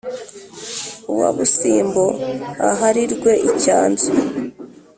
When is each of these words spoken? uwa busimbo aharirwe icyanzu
uwa 1.11 1.29
busimbo 1.37 2.03
aharirwe 2.69 3.31
icyanzu 3.49 4.11